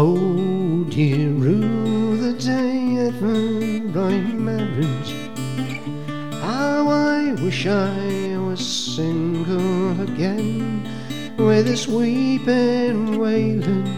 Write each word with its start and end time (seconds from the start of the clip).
Oh, 0.00 0.84
dear 0.84 1.30
rue 1.30 2.16
the 2.18 2.32
day 2.34 3.10
I 3.96 4.20
married. 4.30 5.08
How 6.34 6.88
I 6.88 7.32
wish 7.42 7.66
I 7.66 8.38
was 8.38 8.64
single 8.64 10.00
again, 10.00 10.88
with 11.36 11.66
this 11.66 11.88
weeping, 11.88 13.18
wailing, 13.18 13.88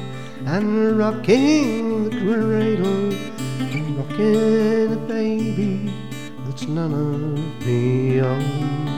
and 0.47 0.97
rocking 0.97 2.09
the 2.09 2.17
cradle, 2.17 3.13
and 3.61 3.99
rocking 3.99 4.95
a 4.95 5.07
baby 5.07 5.93
that's 6.47 6.67
none 6.67 6.95
of 6.95 7.67
me 7.67 8.23
own. 8.23 8.90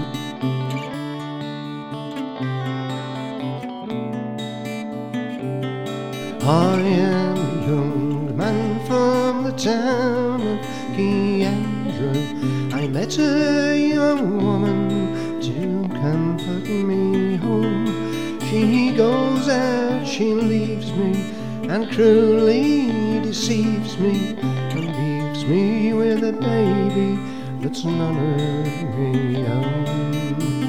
I 6.45 6.80
am 6.80 7.37
a 7.37 7.66
young 7.68 8.37
man 8.37 8.85
from 8.85 9.45
the 9.45 9.52
town 9.52 10.40
of 10.40 10.59
Kiandra. 10.96 12.74
I 12.74 12.88
met 12.88 13.16
a 13.16 13.79
young 13.79 14.45
woman 14.45 15.40
to 15.40 15.88
comfort 16.01 16.68
me 16.68 17.37
home. 17.37 18.40
She 18.40 18.93
goes 18.96 19.48
out, 19.48 20.04
she 20.04 20.35
leaves 20.35 20.90
me, 20.95 21.30
and 21.68 21.88
cruelly 21.93 23.20
deceives 23.20 23.96
me, 23.98 24.37
and 24.40 24.87
leaves 24.96 25.45
me 25.45 25.93
with 25.93 26.24
a 26.24 26.32
baby 26.32 27.20
that's 27.63 27.85
none 27.85 28.18
of 28.18 28.98
me 28.98 29.46
own. 29.46 30.62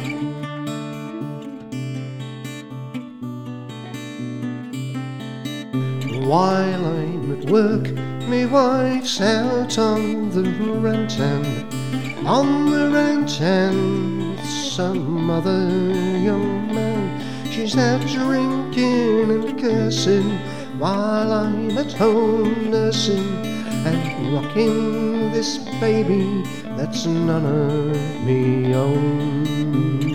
While 6.23 6.85
I'm 6.85 7.33
at 7.33 7.49
work, 7.49 7.91
me 8.29 8.45
wife's 8.45 9.19
out 9.19 9.77
on 9.77 10.29
the 10.29 10.43
rent 10.79 11.19
and 11.19 12.25
on 12.25 12.71
the 12.71 12.89
rent 12.91 13.41
and 13.41 14.39
some 14.39 15.29
other 15.29 15.67
young 15.69 16.73
man. 16.73 17.51
She's 17.51 17.77
out 17.77 17.99
drinking 18.07 19.31
and 19.31 19.59
cursing 19.59 20.37
while 20.79 21.33
I'm 21.33 21.77
at 21.77 21.91
home 21.91 22.71
nursing 22.71 23.45
and 23.85 24.33
rocking 24.33 25.33
this 25.33 25.57
baby 25.81 26.43
that's 26.77 27.05
none 27.05 27.45
of 27.45 28.25
me 28.25 28.73
own. 28.73 30.12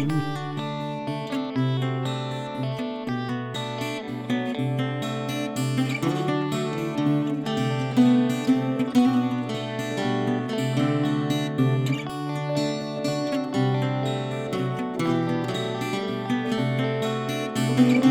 Come 17.78 18.02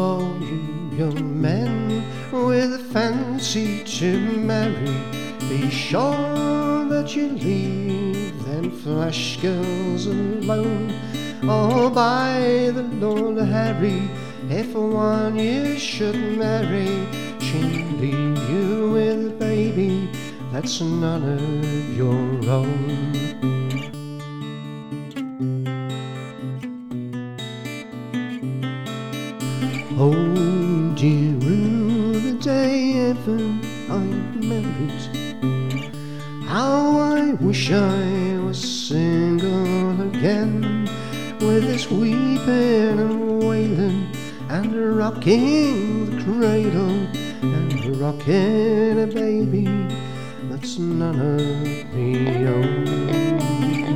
all 0.00 0.36
you 0.40 0.90
young 0.96 1.40
men 1.40 2.02
with 2.32 2.74
a 2.74 2.80
fancy 2.92 3.84
to 3.84 4.18
marry, 4.18 4.96
be 5.38 5.70
sure 5.70 6.88
that 6.88 7.14
you 7.14 7.28
leave 7.28 8.11
them 8.44 8.70
flash 8.70 9.40
girls 9.40 10.06
alone. 10.06 10.92
Oh, 11.42 11.90
by 11.90 12.70
the 12.74 12.82
Lord 13.00 13.38
Harry, 13.38 14.08
if 14.48 14.74
one 14.74 15.38
you 15.38 15.78
should 15.78 16.38
marry, 16.38 17.06
she'll 17.40 17.60
leave 17.98 18.50
you 18.50 18.90
with 18.92 19.26
a 19.26 19.36
baby 19.38 20.10
that's 20.52 20.80
none 20.80 21.24
of 21.38 21.96
your 21.96 22.50
own. 22.50 23.12
Oh, 29.98 30.94
dear 30.96 31.32
rue 31.46 32.20
the 32.20 32.38
day 32.40 33.10
ever 33.10 33.38
I 33.88 33.98
married. 34.34 35.71
How 36.52 36.98
I 36.98 37.32
wish 37.32 37.72
I 37.72 38.36
was 38.36 38.60
single 38.60 40.02
again, 40.02 40.84
with 41.40 41.62
this 41.64 41.90
weeping 41.90 42.98
and 43.00 43.42
wailing, 43.42 44.14
and 44.50 44.98
rocking 44.98 46.10
the 46.10 46.22
cradle, 46.22 47.08
and 47.40 47.96
rocking 47.96 49.00
a 49.00 49.06
baby 49.06 49.64
that's 50.50 50.76
none 50.78 51.20
of 51.20 51.94
me 51.94 52.46
own. 52.46 53.91